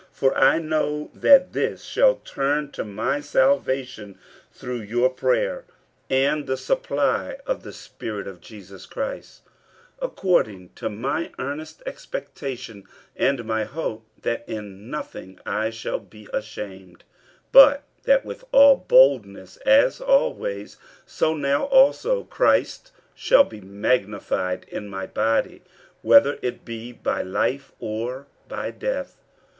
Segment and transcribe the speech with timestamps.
[0.13, 4.17] 50:001:019 For I know that this shall turn to my salvation
[4.51, 5.63] through your prayer,
[6.09, 9.43] and the supply of the Spirit of Jesus Christ,
[10.01, 12.85] 50:001:020 According to my earnest expectation
[13.15, 17.03] and my hope, that in nothing I shall be ashamed,
[17.51, 24.89] but that with all boldness, as always, so now also Christ shall be magnified in
[24.89, 25.61] my body,
[26.01, 29.19] whether it be by life, or by death.